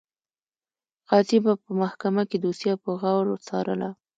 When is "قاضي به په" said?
1.09-1.71